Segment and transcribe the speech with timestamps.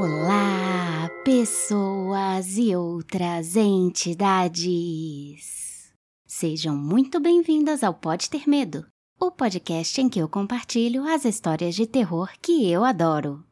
[0.00, 4.62] Olá, pessoas e outras entidades!
[6.24, 8.86] Sejam muito bem-vindas ao Pode Ter Medo,
[9.20, 13.42] o podcast em que eu compartilho as histórias de terror que eu adoro.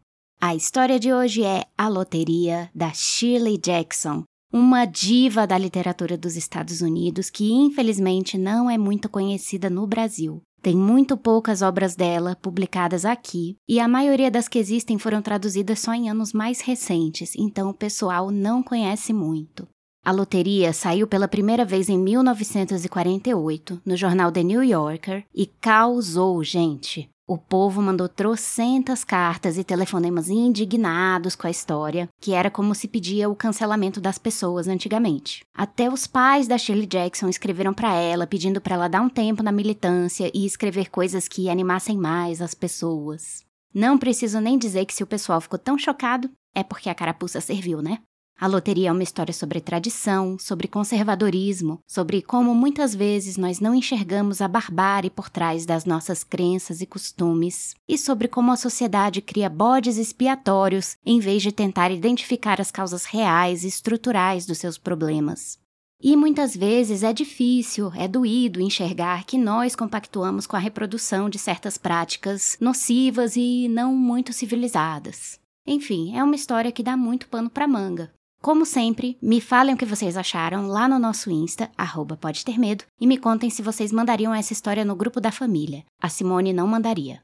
[0.41, 4.23] A história de hoje é A Loteria da Shirley Jackson,
[4.53, 10.41] uma diva da literatura dos Estados Unidos que infelizmente não é muito conhecida no Brasil.
[10.67, 15.79] Tem muito poucas obras dela publicadas aqui, e a maioria das que existem foram traduzidas
[15.79, 19.69] só em anos mais recentes, então o pessoal não conhece muito.
[20.07, 26.45] A loteria saiu pela primeira vez em 1948 no jornal The New Yorker e causou
[26.45, 27.11] gente.
[27.27, 32.87] O povo mandou trocentas cartas e telefonemas indignados com a história, que era como se
[32.87, 35.45] pedia o cancelamento das pessoas antigamente.
[35.53, 39.43] Até os pais da Shirley Jackson escreveram para ela pedindo para ela dar um tempo
[39.43, 43.45] na militância e escrever coisas que animassem mais as pessoas.
[43.75, 47.41] Não preciso nem dizer que se o pessoal ficou tão chocado, é porque a carapuça
[47.41, 47.99] serviu, né?
[48.39, 53.75] A loteria é uma história sobre tradição, sobre conservadorismo, sobre como muitas vezes nós não
[53.75, 59.23] enxergamos a barbárie por trás das nossas crenças e costumes, e sobre como a sociedade
[59.23, 64.77] cria bodes expiatórios em vez de tentar identificar as causas reais e estruturais dos seus
[64.77, 65.59] problemas.
[65.99, 71.39] E muitas vezes é difícil, é doído enxergar que nós compactuamos com a reprodução de
[71.39, 75.41] certas práticas nocivas e não muito civilizadas.
[75.67, 78.13] Enfim, é uma história que dá muito pano para manga.
[78.47, 82.61] Como sempre, me falem o que vocês acharam lá no nosso Insta, arroba pode ter
[82.61, 85.85] medo, e me contem se vocês mandariam essa história no grupo da família.
[86.01, 87.21] A Simone não mandaria.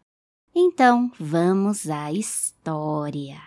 [0.52, 3.40] Então, vamos à história.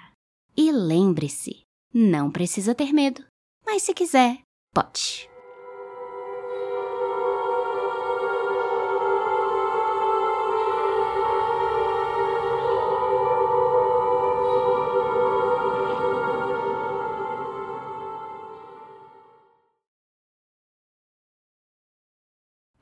[0.56, 3.22] E lembre-se, não precisa ter medo,
[3.66, 4.40] mas se quiser,
[4.74, 5.30] pode.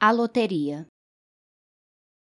[0.05, 0.85] A loteria.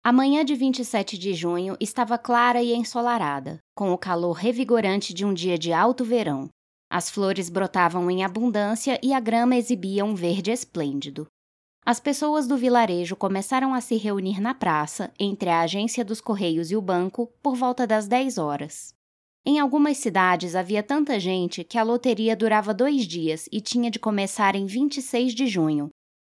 [0.03, 5.25] A manhã de 27 de junho estava clara e ensolarada, com o calor revigorante de
[5.25, 6.47] um dia de alto verão.
[6.91, 11.25] As flores brotavam em abundância e a grama exibia um verde esplêndido.
[11.83, 16.69] As pessoas do vilarejo começaram a se reunir na praça, entre a agência dos Correios
[16.69, 18.93] e o banco, por volta das 10 horas.
[19.43, 23.97] Em algumas cidades havia tanta gente que a loteria durava dois dias e tinha de
[23.97, 25.89] começar em 26 de junho,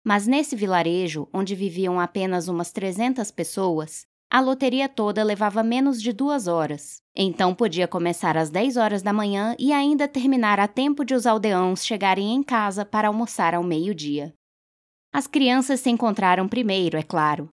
[0.09, 6.15] mas nesse vilarejo, onde viviam apenas umas 300 pessoas, a loteria toda levava menos de
[6.15, 7.03] duas horas.
[7.15, 11.27] Então podia começar às 10 horas da manhã e ainda terminar a tempo de os
[11.27, 14.33] aldeãos chegarem em casa para almoçar ao meio-dia.
[15.13, 17.51] As crianças se encontraram primeiro, é claro.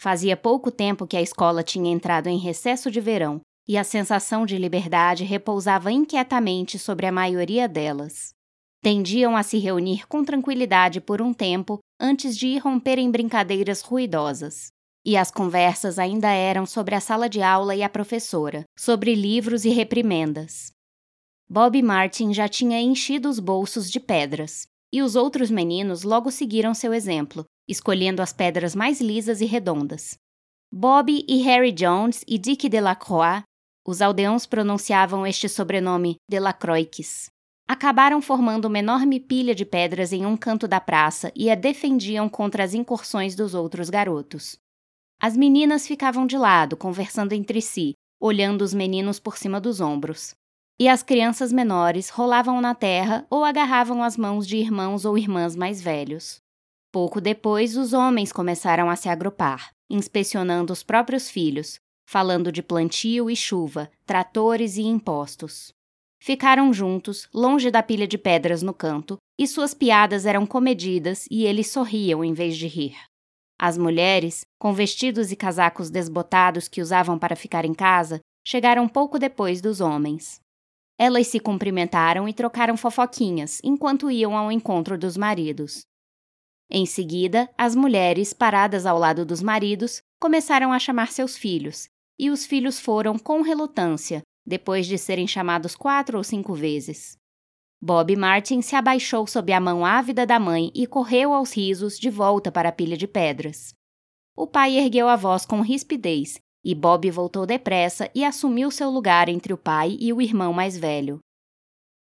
[0.00, 4.46] Fazia pouco tempo que a escola tinha entrado em recesso de verão e a sensação
[4.46, 8.37] de liberdade repousava inquietamente sobre a maioria delas.
[8.80, 14.68] Tendiam a se reunir com tranquilidade por um tempo antes de irromper em brincadeiras ruidosas.
[15.04, 19.64] E as conversas ainda eram sobre a sala de aula e a professora, sobre livros
[19.64, 20.70] e reprimendas.
[21.48, 26.74] Bob Martin já tinha enchido os bolsos de pedras, e os outros meninos logo seguiram
[26.74, 30.16] seu exemplo, escolhendo as pedras mais lisas e redondas.
[30.70, 33.42] Bob e Harry Jones e Dick Delacroix,
[33.86, 37.30] os aldeãos pronunciavam este sobrenome Delacroix,
[37.68, 42.26] acabaram formando uma enorme pilha de pedras em um canto da praça e a defendiam
[42.26, 44.58] contra as incursões dos outros garotos.
[45.20, 50.34] As meninas ficavam de lado, conversando entre si, olhando os meninos por cima dos ombros.
[50.80, 55.54] E as crianças menores rolavam na terra ou agarravam as mãos de irmãos ou irmãs
[55.54, 56.40] mais velhos.
[56.90, 63.28] Pouco depois, os homens começaram a se agrupar, inspecionando os próprios filhos, falando de plantio
[63.28, 65.74] e chuva, tratores e impostos.
[66.20, 71.44] Ficaram juntos, longe da pilha de pedras no canto, e suas piadas eram comedidas e
[71.44, 72.96] eles sorriam em vez de rir.
[73.58, 79.18] As mulheres, com vestidos e casacos desbotados que usavam para ficar em casa, chegaram pouco
[79.18, 80.40] depois dos homens.
[80.98, 85.82] Elas se cumprimentaram e trocaram fofoquinhas enquanto iam ao encontro dos maridos.
[86.70, 91.88] Em seguida, as mulheres, paradas ao lado dos maridos, começaram a chamar seus filhos,
[92.18, 97.18] e os filhos foram com relutância, depois de serem chamados quatro ou cinco vezes.
[97.80, 102.08] Bob Martin se abaixou sob a mão ávida da mãe e correu aos risos de
[102.08, 103.74] volta para a pilha de pedras.
[104.34, 109.28] O pai ergueu a voz com rispidez e Bob voltou depressa e assumiu seu lugar
[109.28, 111.20] entre o pai e o irmão mais velho.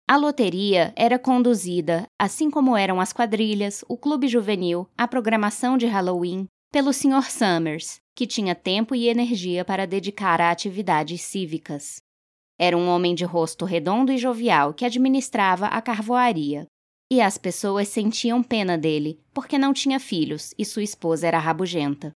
[0.08, 5.86] A loteria era conduzida, assim como eram as quadrilhas, o clube juvenil, a programação de
[5.86, 7.30] Halloween, pelo Sr.
[7.30, 12.02] Summers, que tinha tempo e energia para dedicar a atividades cívicas.
[12.62, 16.66] Era um homem de rosto redondo e jovial que administrava a carvoaria.
[17.10, 22.12] E as pessoas sentiam pena dele, porque não tinha filhos e sua esposa era rabugenta.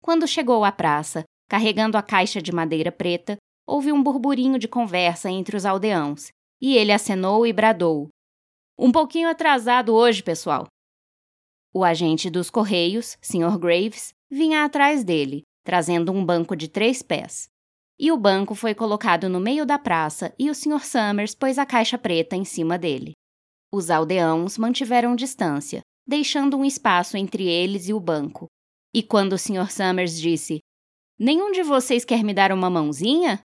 [0.00, 3.36] Quando chegou à praça, carregando a caixa de madeira preta,
[3.66, 8.08] houve um burburinho de conversa entre os aldeãos, e ele acenou e bradou:
[8.78, 10.66] Um pouquinho atrasado hoje, pessoal.
[11.70, 13.58] O agente dos Correios, Sr.
[13.58, 17.49] Graves, vinha atrás dele, trazendo um banco de três pés.
[18.02, 20.82] E o banco foi colocado no meio da praça e o Sr.
[20.82, 23.12] Summers pôs a caixa preta em cima dele.
[23.70, 28.46] Os aldeãos mantiveram distância, deixando um espaço entre eles e o banco.
[28.94, 29.70] E quando o Sr.
[29.70, 30.60] Summers disse:
[31.18, 33.38] Nenhum de vocês quer me dar uma mãozinha?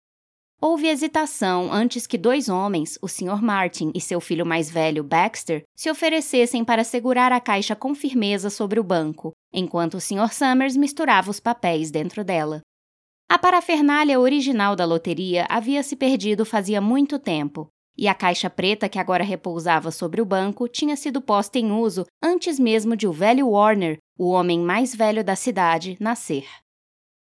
[0.62, 3.42] Houve hesitação antes que dois homens, o Sr.
[3.42, 8.48] Martin e seu filho mais velho, Baxter, se oferecessem para segurar a caixa com firmeza
[8.48, 10.32] sobre o banco, enquanto o Sr.
[10.32, 12.62] Summers misturava os papéis dentro dela.
[13.28, 18.88] A parafernália original da loteria havia se perdido fazia muito tempo, e a caixa preta
[18.88, 23.12] que agora repousava sobre o banco tinha sido posta em uso antes mesmo de o
[23.12, 26.46] velho Warner, o homem mais velho da cidade, nascer.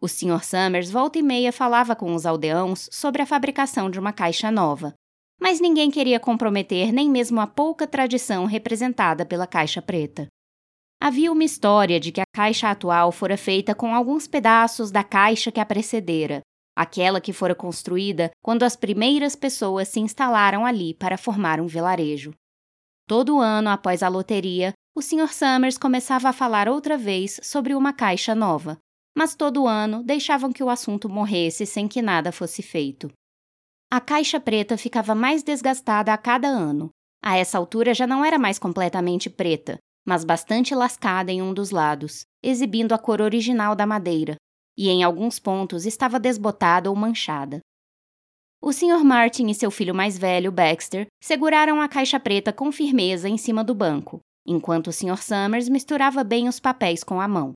[0.01, 0.43] O Sr.
[0.43, 4.93] Summers volta e meia falava com os aldeãos sobre a fabricação de uma caixa nova,
[5.41, 10.27] mas ninguém queria comprometer nem mesmo a pouca tradição representada pela caixa preta.
[11.01, 15.49] Havia uma história de que a caixa atual fora feita com alguns pedaços da caixa
[15.49, 16.41] que a precedera,
[16.75, 22.33] aquela que fora construída quando as primeiras pessoas se instalaram ali para formar um vilarejo.
[23.07, 25.33] Todo ano após a loteria, o Sr.
[25.33, 28.77] Summers começava a falar outra vez sobre uma caixa nova,
[29.17, 33.09] mas todo ano deixavam que o assunto morresse sem que nada fosse feito.
[33.89, 36.89] A caixa preta ficava mais desgastada a cada ano.
[37.23, 41.69] A essa altura já não era mais completamente preta, mas bastante lascada em um dos
[41.69, 44.37] lados, exibindo a cor original da madeira,
[44.75, 47.59] e em alguns pontos estava desbotada ou manchada.
[48.59, 49.03] O Sr.
[49.03, 53.63] Martin e seu filho mais velho, Baxter, seguraram a caixa preta com firmeza em cima
[53.63, 55.21] do banco, enquanto o Sr.
[55.21, 57.53] Summers misturava bem os papéis com a mão.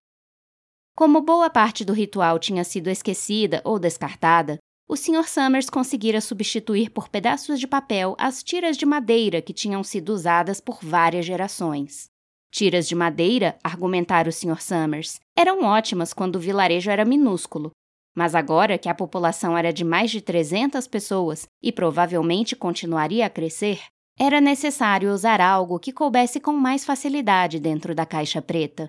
[0.95, 5.27] Como boa parte do ritual tinha sido esquecida ou descartada, o Sr.
[5.27, 10.61] Summers conseguira substituir por pedaços de papel as tiras de madeira que tinham sido usadas
[10.61, 12.12] por várias gerações.
[12.53, 14.61] Tiras de madeira, argumentara o Sr.
[14.61, 17.71] Summers, eram ótimas quando o vilarejo era minúsculo,
[18.15, 23.29] mas agora que a população era de mais de 300 pessoas e provavelmente continuaria a
[23.29, 23.81] crescer,
[24.19, 28.87] era necessário usar algo que coubesse com mais facilidade dentro da caixa preta.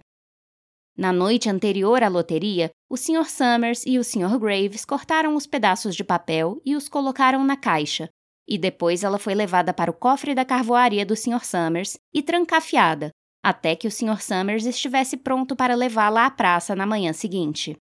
[0.94, 3.24] Na noite anterior à loteria, o Sr.
[3.24, 4.38] Summers e o Sr.
[4.38, 8.10] Graves cortaram os pedaços de papel e os colocaram na caixa,
[8.46, 11.42] e depois ela foi levada para o cofre da carvoaria do Sr.
[11.42, 13.10] Summers e trancafiada,
[13.44, 14.22] até que o Sr.
[14.22, 17.76] Summers estivesse pronto para levá-la à praça na manhã seguinte.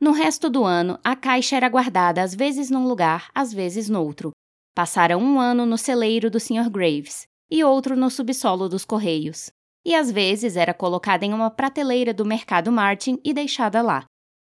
[0.00, 4.30] No resto do ano, a caixa era guardada às vezes num lugar, às vezes noutro.
[4.74, 6.70] Passara um ano no celeiro do Sr.
[6.70, 9.50] Graves e outro no subsolo dos Correios
[9.88, 14.04] e às vezes era colocada em uma prateleira do mercado Martin e deixada lá.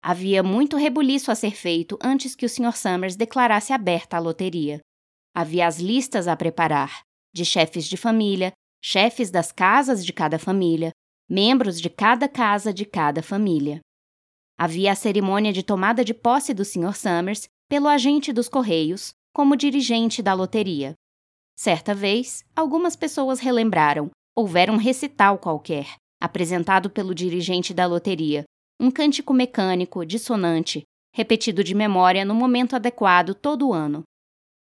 [0.02, 2.74] Havia muito rebuliço a ser feito antes que o Sr.
[2.74, 4.80] Summers declarasse aberta a loteria.
[5.34, 7.02] Havia as listas a preparar,
[7.34, 8.52] de chefes de família,
[8.82, 10.92] chefes das casas de cada família,
[11.28, 13.80] membros de cada casa de cada família.
[14.58, 16.94] Havia a cerimônia de tomada de posse do Sr.
[16.94, 20.94] Summers pelo agente dos Correios como dirigente da loteria.
[21.56, 28.44] Certa vez, algumas pessoas relembraram houvera um recital qualquer, apresentado pelo dirigente da loteria,
[28.80, 34.04] um cântico mecânico, dissonante, repetido de memória no momento adequado todo ano.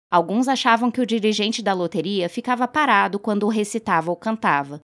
[0.09, 4.79] Alguns achavam que o dirigente da loteria ficava parado quando recitava ou cantava.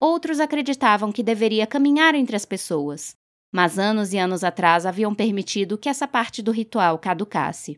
[0.00, 3.14] Outros acreditavam que deveria caminhar entre as pessoas,
[3.52, 7.76] mas anos e anos atrás haviam permitido que essa parte do ritual caducasse.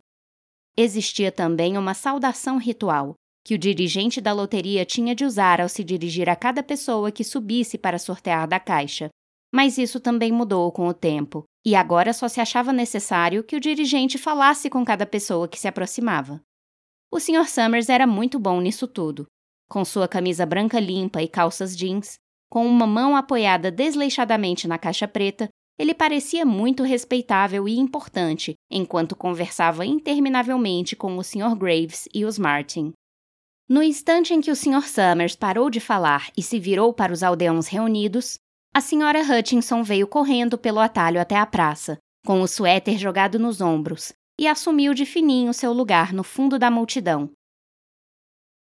[0.76, 5.84] Existia também uma saudação ritual, que o dirigente da loteria tinha de usar ao se
[5.84, 9.08] dirigir a cada pessoa que subisse para sortear da caixa.
[9.52, 13.60] Mas isso também mudou com o tempo, e agora só se achava necessário que o
[13.60, 16.40] dirigente falasse com cada pessoa que se aproximava.
[17.12, 17.48] O Sr.
[17.48, 19.26] Summers era muito bom nisso tudo.
[19.68, 22.14] Com sua camisa branca limpa e calças jeans,
[22.48, 29.16] com uma mão apoiada desleixadamente na caixa preta, ele parecia muito respeitável e importante enquanto
[29.16, 31.56] conversava interminavelmente com o Sr.
[31.56, 32.92] Graves e os Martin.
[33.68, 34.86] No instante em que o Sr.
[34.86, 38.34] Summers parou de falar e se virou para os aldeãos reunidos,
[38.72, 39.22] a Sra.
[39.22, 44.46] Hutchinson veio correndo pelo atalho até a praça, com o suéter jogado nos ombros, e
[44.46, 47.30] assumiu de fininho seu lugar no fundo da multidão.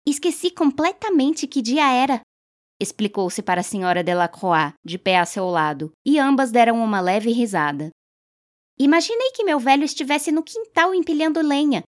[0.08, 2.20] Esqueci completamente que dia era,
[2.82, 4.04] explicou-se para a Sra.
[4.04, 7.92] Delacroix, de pé a seu lado, e ambas deram uma leve risada.
[8.80, 11.84] Imaginei que meu velho estivesse no quintal empilhando lenha.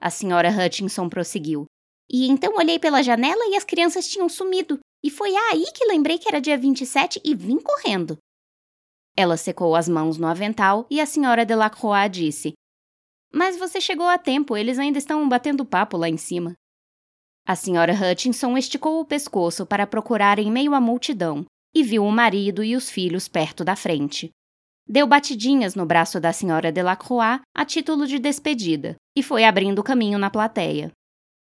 [0.00, 1.66] A senhora Hutchinson prosseguiu.
[2.08, 4.78] E então olhei pela janela e as crianças tinham sumido.
[5.02, 8.18] E foi aí que lembrei que era dia 27 e vim correndo.
[9.16, 12.54] Ela secou as mãos no avental e a senhora Delacroix disse:
[13.34, 16.54] Mas você chegou a tempo, eles ainda estão batendo papo lá em cima.
[17.46, 22.12] A senhora Hutchinson esticou o pescoço para procurar em meio à multidão e viu o
[22.12, 24.30] marido e os filhos perto da frente.
[24.86, 30.18] Deu batidinhas no braço da senhora Delacroix a título de despedida e foi abrindo caminho
[30.18, 30.92] na plateia.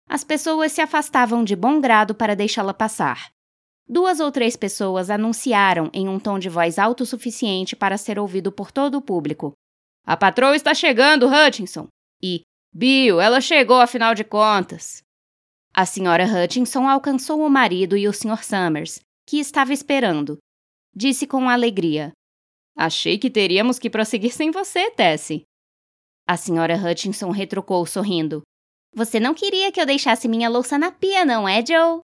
[0.09, 3.31] As pessoas se afastavam de bom grado para deixá-la passar.
[3.89, 8.19] Duas ou três pessoas anunciaram em um tom de voz alto o suficiente para ser
[8.19, 9.53] ouvido por todo o público.
[10.07, 11.89] A patroa está chegando, Hutchinson!
[12.23, 15.03] E Bill, ela chegou afinal de contas.
[15.75, 18.45] A senhora Hutchinson alcançou o marido e o Sr.
[18.45, 20.39] Summers, que estava esperando.
[20.95, 22.13] Disse com alegria:
[22.77, 25.43] Achei que teríamos que prosseguir sem você, Tessie.
[26.27, 28.43] A senhora Hutchinson retrucou sorrindo.
[28.95, 32.01] Você não queria que eu deixasse minha louça na pia, não é, Joe?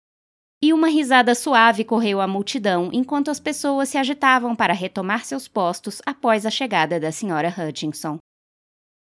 [0.64, 5.48] E uma risada suave correu à multidão enquanto as pessoas se agitavam para retomar seus
[5.48, 8.18] postos após a chegada da senhora Hutchinson.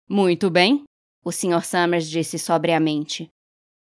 [0.07, 0.83] Muito bem,
[1.25, 1.65] o Sr.
[1.65, 3.27] Summers disse sobriamente.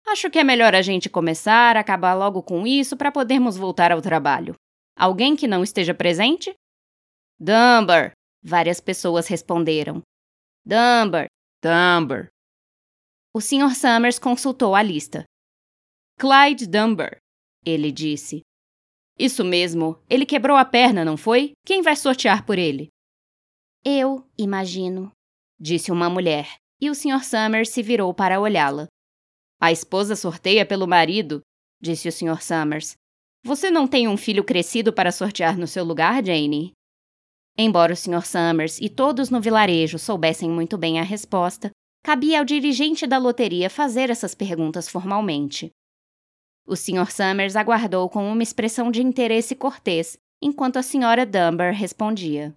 [0.07, 4.01] Acho que é melhor a gente começar, acabar logo com isso para podermos voltar ao
[4.01, 4.55] trabalho.
[4.97, 6.55] Alguém que não esteja presente?
[7.39, 8.13] Dunbar!
[8.43, 10.01] Várias pessoas responderam.
[10.65, 11.27] Dunbar!
[11.63, 12.29] Dunbar!
[13.35, 13.75] O Sr.
[13.75, 15.25] Summers consultou a lista.
[16.19, 17.19] Clyde Dunbar,
[17.65, 18.43] ele disse.
[19.19, 21.53] Isso mesmo, ele quebrou a perna, não foi?
[21.67, 22.89] Quem vai sortear por ele?
[23.85, 25.11] Eu, imagino,
[25.59, 27.25] disse uma mulher, e o Sr.
[27.25, 28.87] Summers se virou para olhá-la.
[29.61, 31.41] A esposa sorteia pelo marido,
[31.81, 32.41] disse o Sr.
[32.41, 32.95] Summers.
[33.45, 36.73] Você não tem um filho crescido para sortear no seu lugar, Jane?
[37.57, 38.25] Embora o Sr.
[38.25, 41.71] Summers e todos no vilarejo soubessem muito bem a resposta,
[42.05, 45.71] cabia ao dirigente da loteria fazer essas perguntas formalmente.
[46.69, 47.11] O Sr.
[47.11, 51.25] Summers aguardou com uma expressão de interesse cortês, enquanto a Sra.
[51.25, 52.53] Dunbar respondia.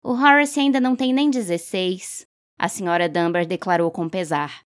[0.00, 2.24] O Horace ainda não tem nem 16,
[2.56, 3.08] a Sra.
[3.08, 4.60] Dunbar declarou com pesar.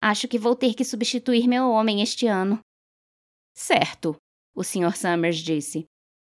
[0.00, 2.58] Acho que vou ter que substituir meu homem este ano.
[3.54, 4.16] Certo,
[4.54, 4.96] o Sr.
[4.96, 5.84] Summers disse.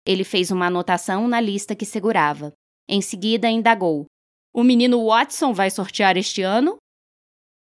[0.06, 2.52] Ele fez uma anotação na lista que segurava.
[2.88, 4.06] Em seguida, indagou:
[4.54, 6.76] O menino Watson vai sortear este ano?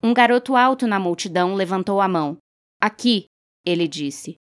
[0.01, 2.37] Um garoto alto na multidão levantou a mão.
[2.81, 3.28] Aqui,
[3.65, 4.35] ele disse.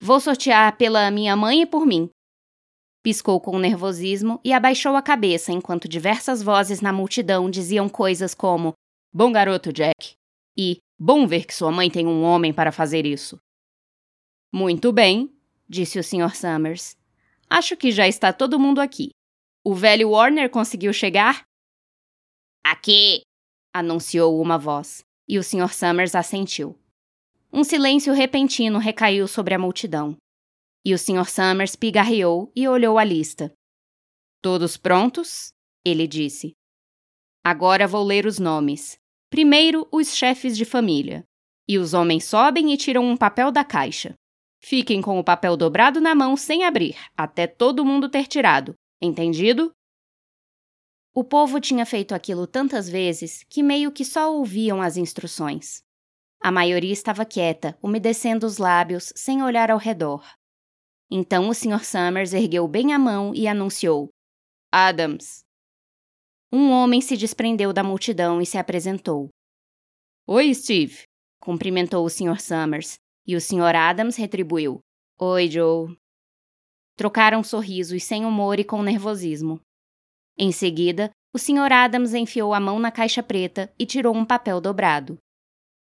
[0.00, 2.08] Vou sortear pela minha mãe e por mim.
[3.02, 8.74] Piscou com nervosismo e abaixou a cabeça enquanto diversas vozes na multidão diziam coisas como:
[9.12, 10.18] Bom garoto, Jack
[10.58, 13.40] e bom ver que sua mãe tem um homem para fazer isso.
[14.52, 15.32] Muito bem,
[15.68, 16.34] disse o Sr.
[16.34, 16.96] Summers.
[17.48, 19.10] Acho que já está todo mundo aqui.
[19.64, 21.44] O velho Warner conseguiu chegar?
[22.64, 23.20] Aqui!
[23.72, 25.72] anunciou uma voz, e o Sr.
[25.72, 26.76] Summers assentiu.
[27.52, 30.16] Um silêncio repentino recaiu sobre a multidão.
[30.84, 31.28] E o Sr.
[31.28, 33.52] Summers pigarreou e olhou a lista.
[34.42, 35.50] Todos prontos?
[35.84, 36.52] Ele disse.
[37.42, 38.98] Agora vou ler os nomes.
[39.30, 41.24] Primeiro, os chefes de família.
[41.66, 44.14] E os homens sobem e tiram um papel da caixa.
[44.60, 48.74] Fiquem com o papel dobrado na mão sem abrir, até todo mundo ter tirado.
[49.00, 49.70] Entendido?
[51.14, 55.82] O povo tinha feito aquilo tantas vezes que meio que só ouviam as instruções.
[56.40, 60.24] A maioria estava quieta, umedecendo os lábios, sem olhar ao redor.
[61.10, 61.84] Então o Sr.
[61.84, 64.10] Summers ergueu bem a mão e anunciou:
[64.70, 65.42] Adams.
[66.52, 69.28] Um homem se desprendeu da multidão e se apresentou.
[70.26, 71.02] Oi, Steve,
[71.40, 72.40] cumprimentou o Sr.
[72.40, 73.74] Summers, e o Sr.
[73.74, 74.80] Adams retribuiu:
[75.18, 75.96] Oi, Joe.
[76.96, 79.60] Trocaram sorrisos sem humor e com nervosismo.
[80.36, 81.72] Em seguida, o Sr.
[81.72, 85.18] Adams enfiou a mão na caixa preta e tirou um papel dobrado.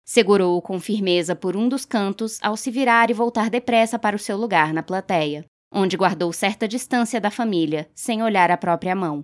[0.05, 4.19] Segurou-o com firmeza por um dos cantos ao se virar e voltar depressa para o
[4.19, 9.23] seu lugar na plateia, onde guardou certa distância da família, sem olhar a própria mão.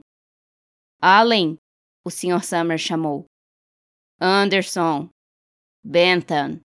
[1.01, 1.57] Allen,
[2.05, 2.43] o Sr.
[2.43, 3.25] Summers chamou.
[4.19, 5.09] Anderson.
[5.83, 6.59] Benton.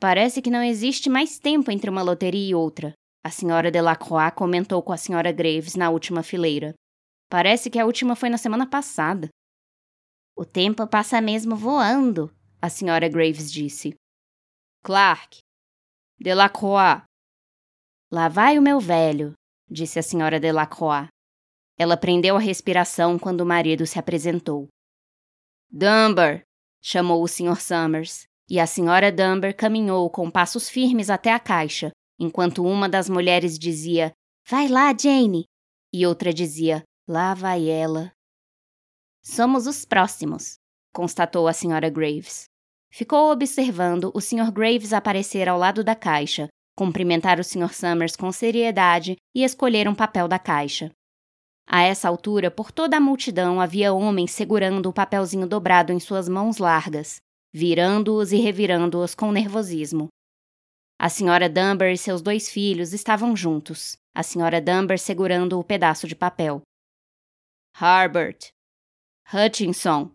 [0.00, 2.92] Parece que não existe mais tempo entre uma loteria e outra,
[3.24, 3.70] a Sra.
[3.70, 5.32] Delacroix comentou com a Sra.
[5.32, 6.74] Graves na última fileira.
[7.30, 9.28] Parece que a última foi na semana passada.
[10.36, 12.30] O tempo passa mesmo voando,
[12.64, 13.10] a Sra.
[13.10, 13.94] Graves disse.
[14.82, 15.40] Clark.
[16.18, 17.04] Delacroix.
[18.10, 19.34] Lá vai o meu velho,
[19.70, 20.40] disse a Sra.
[20.40, 21.08] Delacroix.
[21.78, 24.68] Ela prendeu a respiração quando o marido se apresentou.
[25.70, 26.42] Dunbar!
[26.82, 27.60] chamou o Sr.
[27.60, 29.12] Summers, e a Sra.
[29.12, 34.10] Dunbar caminhou com passos firmes até a caixa, enquanto uma das mulheres dizia:
[34.48, 35.44] Vai lá, Jane!
[35.92, 38.10] E outra dizia: Lá vai ela.
[39.22, 40.54] Somos os próximos,
[40.94, 41.90] constatou a Sra.
[41.90, 42.46] Graves.
[42.94, 44.52] Ficou observando o Sr.
[44.52, 46.46] Graves aparecer ao lado da caixa,
[46.76, 47.74] cumprimentar o Sr.
[47.74, 50.92] Summers com seriedade e escolher um papel da caixa.
[51.66, 56.28] A essa altura, por toda a multidão havia homens segurando o papelzinho dobrado em suas
[56.28, 57.16] mãos largas,
[57.52, 60.06] virando-os e revirando-os com nervosismo.
[60.96, 66.06] A senhora Dunbar e seus dois filhos estavam juntos, a senhora Dunbar segurando o pedaço
[66.06, 66.62] de papel.
[67.74, 68.50] Harbert.
[69.32, 70.12] Hutchinson.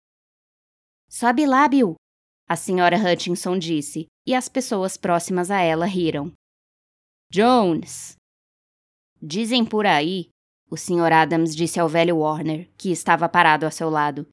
[1.09, 1.95] Sobe lá, Bill,
[2.49, 6.33] a senhora Hutchinson disse, e as pessoas próximas a ela riram.
[7.31, 8.15] Jones.
[9.21, 10.29] Dizem por aí,
[10.67, 11.13] o Sr.
[11.13, 14.27] Adams disse ao velho Warner, que estava parado a seu lado,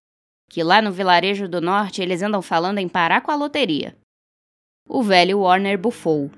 [0.48, 3.94] que lá no vilarejo do norte eles andam falando em parar com a loteria.
[4.88, 6.30] O velho Warner bufou.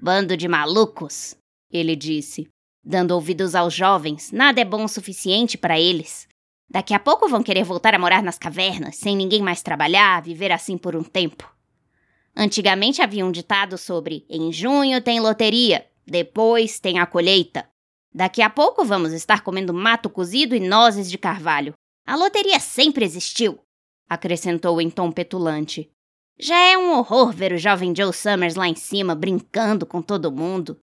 [0.00, 1.36] Bando de malucos,
[1.70, 2.48] ele disse,
[2.84, 6.26] dando ouvidos aos jovens, nada é bom o suficiente para eles.
[6.70, 10.52] Daqui a pouco vão querer voltar a morar nas cavernas, sem ninguém mais trabalhar, viver
[10.52, 11.50] assim por um tempo.
[12.36, 17.68] Antigamente havia um ditado sobre: em junho tem loteria, depois tem a colheita.
[18.14, 21.72] Daqui a pouco vamos estar comendo mato cozido e nozes de carvalho.
[22.06, 23.58] A loteria sempre existiu,
[24.08, 25.90] acrescentou em tom petulante.
[26.38, 30.32] Já é um horror ver o jovem Joe Summers lá em cima brincando com todo
[30.32, 30.78] mundo.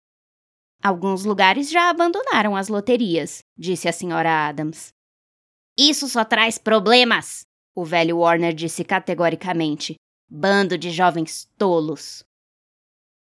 [0.84, 4.95] Alguns lugares já abandonaram as loterias, disse a senhora Adams.
[5.78, 9.96] Isso só traz problemas, o velho Warner disse categoricamente.
[10.28, 12.24] Bando de jovens tolos.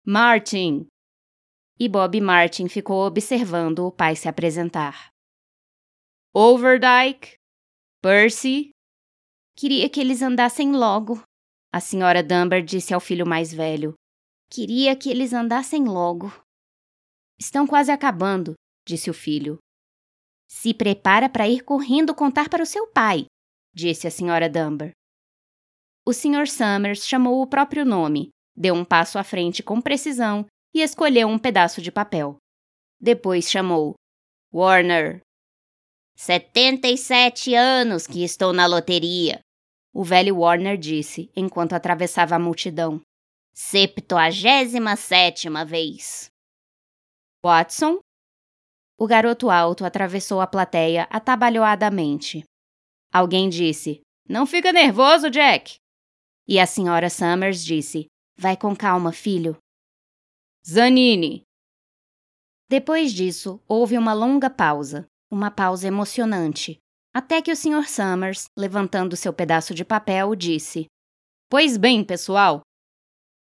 [0.05, 0.87] Martin,
[1.79, 5.11] e Bob Martin ficou observando o pai se apresentar.
[6.33, 7.35] Overdyke?
[8.01, 8.71] Percy?
[9.55, 11.21] Queria que eles andassem logo,
[11.71, 13.93] a senhora Dunbar disse ao filho mais velho.
[14.49, 16.33] Queria que eles andassem logo.
[17.39, 18.55] Estão quase acabando,
[18.87, 19.59] disse o filho.
[20.49, 23.27] Se prepara para ir correndo contar para o seu pai,
[23.73, 24.91] disse a senhora Dunbar.
[26.05, 26.47] O Sr.
[26.47, 31.37] Summers chamou o próprio nome, deu um passo à frente com precisão e escolheu um
[31.37, 32.37] pedaço de papel.
[32.99, 33.93] Depois chamou:
[34.51, 35.21] Warner.
[36.15, 39.39] Setenta e sete anos que estou na loteria,
[39.93, 43.01] o velho Warner disse enquanto atravessava a multidão.
[43.53, 46.29] Septuagésima sétima vez.
[47.43, 47.99] Watson?
[49.01, 52.43] O garoto alto atravessou a plateia atabalhoadamente.
[53.13, 55.77] Alguém disse: Não fica nervoso, Jack!
[56.45, 58.07] E a senhora Summers disse:
[58.37, 59.57] Vai com calma, filho.
[60.67, 61.43] Zanini.
[62.69, 66.77] Depois disso, houve uma longa pausa, uma pausa emocionante,
[67.13, 67.87] até que o Sr.
[67.87, 70.87] Summers, levantando seu pedaço de papel, disse:
[71.49, 72.59] Pois bem, pessoal.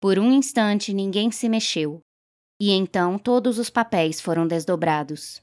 [0.01, 2.01] Por um instante ninguém se mexeu,
[2.59, 5.41] e então todos os papéis foram desdobrados.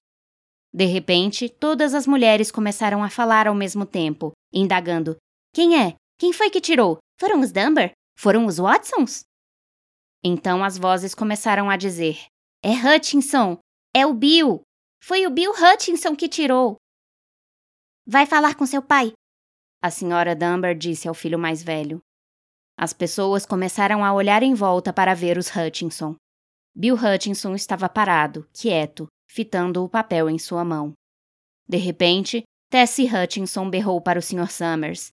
[0.73, 5.17] De repente, todas as mulheres começaram a falar ao mesmo tempo, indagando:
[5.55, 5.97] Quem é?
[6.19, 6.99] Quem foi que tirou?
[7.19, 7.93] Foram os Dunbar?
[8.19, 9.25] Foram os Watsons?
[10.23, 12.27] Então as vozes começaram a dizer:
[12.63, 13.59] É Hutchinson!
[13.95, 14.61] É o Bill!
[15.03, 16.77] Foi o Bill Hutchinson que tirou!
[18.07, 19.13] Vai falar com seu pai!
[19.83, 22.01] A senhora Dunbar disse ao filho mais velho.
[22.79, 26.17] As pessoas começaram a olhar em volta para ver os Hutchinson.
[26.77, 30.93] Bill Hutchinson estava parado, quieto, fitando o papel em sua mão.
[31.67, 34.51] De repente, Tessie Hutchinson berrou para o Sr.
[34.51, 35.11] Summers: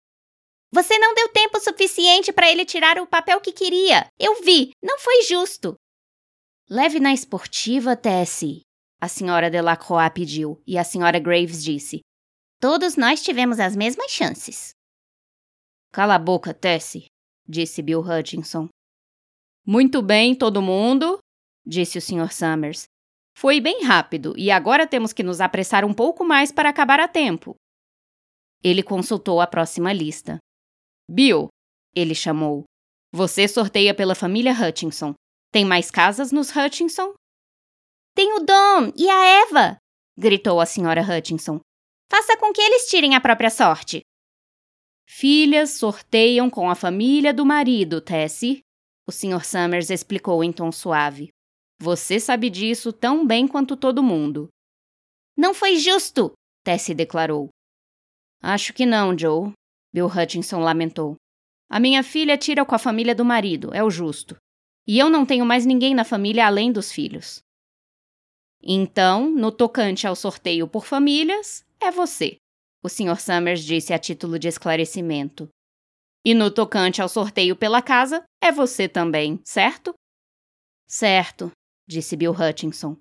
[0.72, 4.08] você não deu tempo suficiente para ele tirar o papel que queria.
[4.20, 4.72] Eu vi.
[4.84, 5.76] Não foi justo.
[6.70, 8.62] Leve na esportiva, Tessie.
[9.02, 12.02] A senhora Delacroix pediu, e a senhora Graves disse:
[12.60, 14.72] Todos nós tivemos as mesmas chances.
[15.92, 17.06] Cala a boca, Tessie,
[17.48, 18.68] disse Bill Hutchinson.
[19.66, 21.18] Muito bem, todo mundo,
[21.66, 22.32] disse o Sr.
[22.32, 22.86] Summers.
[23.36, 27.08] Foi bem rápido e agora temos que nos apressar um pouco mais para acabar a
[27.08, 27.56] tempo.
[28.64, 30.38] Ele consultou a próxima lista.
[31.10, 31.48] Bill,
[31.96, 32.66] ele chamou.
[33.14, 35.14] Você sorteia pela família Hutchinson.
[35.52, 37.14] Tem mais casas nos Hutchinson?
[38.14, 39.78] Tem o Don e a Eva!
[40.18, 41.60] gritou a senhora Hutchinson.
[42.12, 44.02] Faça com que eles tirem a própria sorte.
[45.08, 48.60] Filhas sorteiam com a família do marido, Tessie.
[49.08, 49.44] O Sr.
[49.44, 51.30] Summers explicou em tom suave.
[51.82, 54.50] Você sabe disso tão bem quanto todo mundo.
[55.36, 57.50] Não foi justo, Tessie declarou.
[58.42, 59.54] Acho que não, Joe.
[59.94, 61.16] Bill Hutchinson lamentou.
[61.70, 64.36] A minha filha tira com a família do marido, é o justo.
[64.86, 67.42] E eu não tenho mais ninguém na família além dos filhos.
[68.62, 72.38] Então, no tocante ao sorteio por famílias, é você,
[72.84, 73.20] o Sr.
[73.20, 75.48] Summers disse a título de esclarecimento.
[76.26, 79.94] E no tocante ao sorteio pela casa, é você também, certo?
[80.88, 81.52] Certo,
[81.90, 82.96] disse Bill Hutchinson.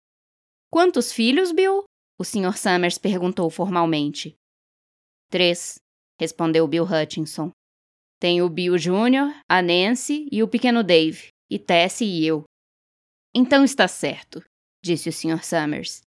[0.72, 1.85] Quantos filhos, Bill?
[2.18, 2.57] O Sr.
[2.57, 4.35] Summers perguntou formalmente.
[5.31, 5.79] Três,
[6.18, 7.51] respondeu Bill Hutchinson.
[8.18, 12.44] Tem o Bill Jr., a Nancy e o pequeno Dave, e Tessie e eu.
[13.35, 14.42] Então está certo,
[14.83, 15.44] disse o Sr.
[15.44, 16.01] Summers.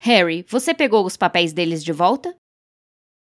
[0.00, 2.34] Harry, você pegou os papéis deles de volta?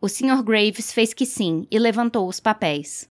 [0.01, 0.43] O Sr.
[0.43, 3.09] Graves fez que sim e levantou os papéis.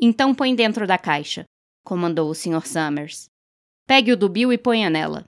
[0.00, 1.44] Então põe dentro da caixa,
[1.84, 2.64] comandou o Sr.
[2.66, 3.28] Summers.
[3.86, 5.24] Pegue o do Bill e ponha nela.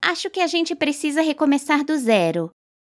[0.00, 2.50] Acho que a gente precisa recomeçar do zero,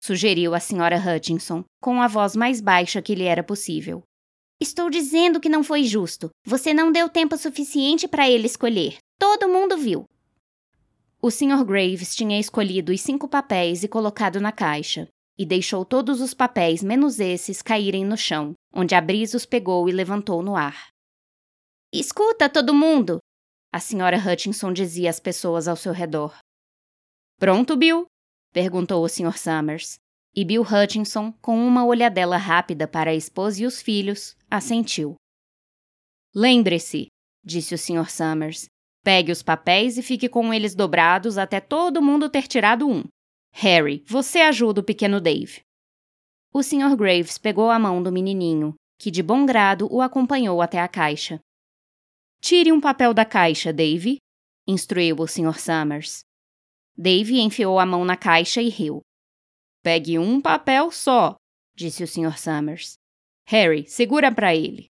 [0.05, 0.97] sugeriu a Sra.
[0.97, 4.03] Hutchinson, com a voz mais baixa que lhe era possível.
[4.61, 6.31] Estou dizendo que não foi justo.
[6.47, 8.99] Você não deu tempo suficiente para ele escolher.
[9.19, 10.05] Todo mundo viu.
[11.21, 11.65] O Sr.
[11.65, 16.83] Graves tinha escolhido os cinco papéis e colocado na caixa, e deixou todos os papéis
[16.83, 20.89] menos esses caírem no chão, onde a brisa os pegou e levantou no ar.
[21.91, 23.21] Escuta, todo mundo!
[23.75, 26.39] A senhora Hutchinson dizia às pessoas ao seu redor.
[27.41, 28.07] Pronto, Bill?
[28.53, 29.37] perguntou o Sr.
[29.37, 29.97] Summers.
[30.33, 35.17] E Bill Hutchinson, com uma olhadela rápida para a esposa e os filhos, assentiu.
[36.33, 37.09] Lembre-se,
[37.45, 38.09] disse o Sr.
[38.09, 38.67] Summers.
[39.03, 43.03] Pegue os papéis e fique com eles dobrados até todo mundo ter tirado um.
[43.55, 45.63] Harry, você ajuda o pequeno Dave.
[46.53, 46.95] O Sr.
[46.97, 51.41] Graves pegou a mão do menininho, que de bom grado o acompanhou até a caixa.
[52.45, 54.19] Tire um papel da caixa, Dave,
[54.69, 55.59] instruiu o Sr.
[55.59, 56.25] Summers.
[56.95, 59.01] Dave enfiou a mão na caixa e riu.
[59.83, 61.37] Pegue um papel só,
[61.75, 62.37] disse o Sr.
[62.37, 62.97] Summers.
[63.47, 64.89] Harry, segura para ele.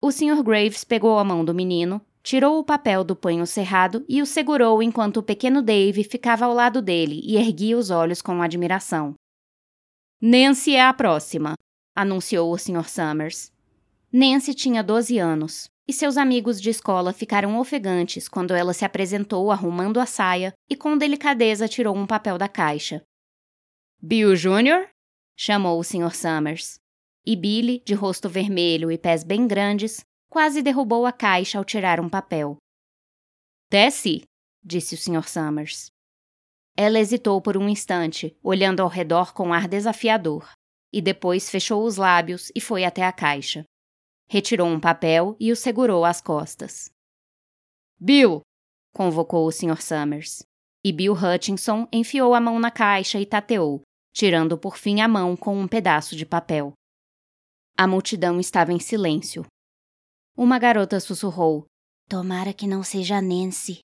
[0.00, 0.42] O Sr.
[0.42, 4.82] Graves pegou a mão do menino, Tirou o papel do punho cerrado e o segurou
[4.82, 9.12] enquanto o pequeno Dave ficava ao lado dele e erguia os olhos com admiração.
[10.18, 11.54] Nancy é a próxima,
[11.94, 12.88] anunciou o Sr.
[12.88, 13.52] Summers.
[14.10, 19.50] Nancy tinha 12 anos e seus amigos de escola ficaram ofegantes quando ela se apresentou
[19.50, 23.02] arrumando a saia e com delicadeza tirou um papel da caixa.
[24.00, 24.88] Bill Jr.?
[25.36, 26.14] chamou o Sr.
[26.14, 26.78] Summers.
[27.24, 32.00] E Billy, de rosto vermelho e pés bem grandes, quase derrubou a caixa ao tirar
[32.00, 32.56] um papel.
[33.70, 34.24] Tessie,
[34.62, 35.28] disse o Sr.
[35.28, 35.90] Summers.
[36.76, 40.50] Ela hesitou por um instante, olhando ao redor com ar desafiador,
[40.92, 43.64] e depois fechou os lábios e foi até a caixa.
[44.32, 46.90] Retirou um papel e o segurou às costas.
[48.00, 48.40] Bill!
[48.94, 49.82] convocou o Sr.
[49.82, 50.42] Summers.
[50.82, 53.82] E Bill Hutchinson enfiou a mão na caixa e tateou,
[54.14, 56.72] tirando por fim a mão com um pedaço de papel.
[57.76, 59.44] A multidão estava em silêncio,
[60.34, 61.66] uma garota sussurrou:
[62.08, 63.80] Tomara que não seja Nancy.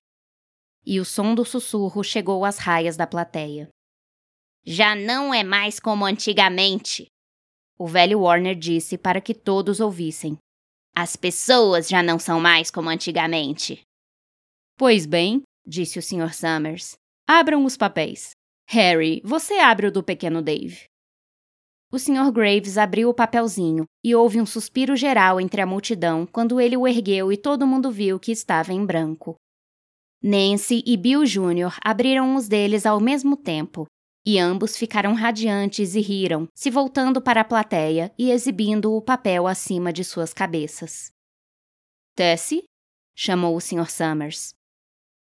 [0.83, 3.69] E o som do sussurro chegou às raias da plateia.
[4.65, 7.05] Já não é mais como antigamente,
[7.79, 10.37] o velho Warner disse para que todos ouvissem.
[10.93, 13.81] As pessoas já não são mais como antigamente.
[14.77, 16.33] Pois bem, disse o Sr.
[16.33, 18.31] Summers, abram os papéis.
[18.67, 20.83] Harry, você abre o do pequeno Dave.
[21.91, 22.31] O Sr.
[22.31, 26.87] Graves abriu o papelzinho e houve um suspiro geral entre a multidão quando ele o
[26.87, 29.35] ergueu e todo mundo viu que estava em branco.
[30.21, 31.79] Nancy e Bill Jr.
[31.81, 33.87] abriram os deles ao mesmo tempo,
[34.29, 39.47] e ambos ficaram radiantes e riram, se voltando para a plateia e exibindo o papel
[39.47, 41.11] acima de suas cabeças.
[42.15, 42.63] Tessie?
[43.15, 43.89] chamou o Sr.
[43.89, 44.53] Summers.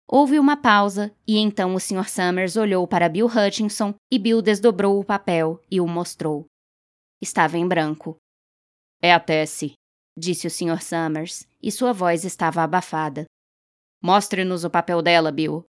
[0.06, 2.10] Houve uma pausa e então o Sr.
[2.10, 6.46] Summers olhou para Bill Hutchinson e Bill desdobrou o papel e o mostrou.
[7.22, 8.18] Estava em branco.
[9.02, 9.76] É a Tessie,
[10.18, 10.82] disse o Sr.
[10.82, 13.24] Summers, e sua voz estava abafada.
[14.04, 15.64] Mostre-nos o papel dela, Bill.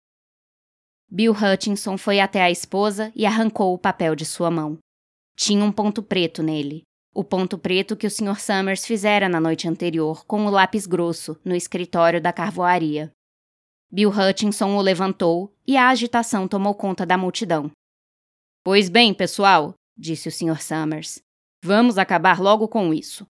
[1.11, 4.79] Bill Hutchinson foi até a esposa e arrancou o papel de sua mão.
[5.35, 6.83] Tinha um ponto preto nele.
[7.14, 8.38] O ponto preto que o Sr.
[8.38, 13.11] Summers fizera na noite anterior com o lápis grosso no escritório da carvoaria.
[13.90, 17.71] Bill Hutchinson o levantou e a agitação tomou conta da multidão.
[18.62, 20.61] Pois bem, pessoal, disse o Sr.
[20.61, 21.23] Summers,
[21.64, 23.27] Vamos acabar logo com isso.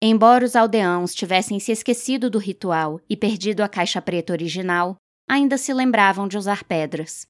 [0.00, 4.96] Embora os aldeãos tivessem se esquecido do ritual e perdido a caixa preta original,
[5.28, 7.26] ainda se lembravam de usar pedras.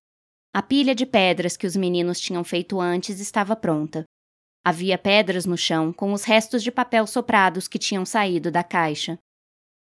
[0.52, 4.04] A pilha de pedras que os meninos tinham feito antes estava pronta.
[4.64, 9.18] Havia pedras no chão com os restos de papel soprados que tinham saído da caixa.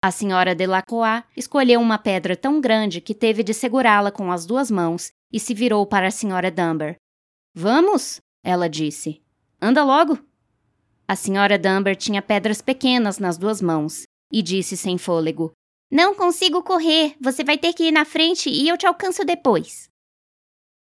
[0.03, 4.70] A senhora Delacroix escolheu uma pedra tão grande que teve de segurá-la com as duas
[4.70, 6.96] mãos e se virou para a senhora Dumber.
[7.55, 8.20] Vamos?
[8.44, 9.22] ela disse.
[9.61, 10.18] Anda logo!
[11.09, 15.53] A senhora Dumber tinha pedras pequenas nas duas mãos e disse sem fôlego:
[15.94, 19.88] Não consigo correr, você vai ter que ir na frente e eu te alcanço depois.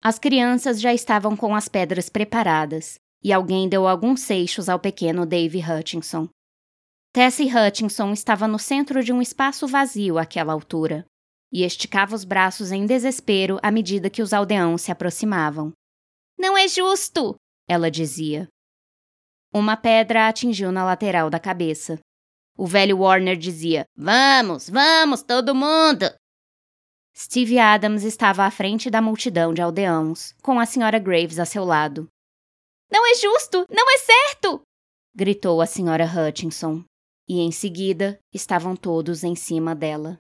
[0.03, 5.25] As crianças já estavam com as pedras preparadas e alguém deu alguns seixos ao pequeno
[5.25, 6.29] Dave Hutchinson.
[7.13, 11.07] Tessie Hutchinson estava no centro de um espaço vazio àquela altura
[11.53, 15.73] e esticava os braços em desespero à medida que os aldeãos se aproximavam.
[16.37, 17.37] Não é justo!
[17.69, 18.49] Ela dizia.
[19.55, 22.01] Uma pedra a atingiu na lateral da cabeça.
[22.59, 26.07] O velho Warner dizia: Vamos, vamos, todo mundo!
[27.17, 31.65] Steve Adams estava à frente da multidão de aldeãos, com a senhora Graves a seu
[31.65, 32.09] lado.
[32.91, 33.65] Não é justo!
[33.71, 34.61] Não é certo!
[35.15, 36.85] gritou a senhora Hutchinson.
[37.29, 40.19] E em seguida estavam todos em cima dela.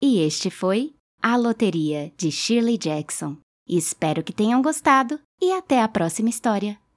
[0.00, 3.36] E este foi A Loteria de Shirley Jackson.
[3.66, 6.78] Espero que tenham gostado e até a próxima história.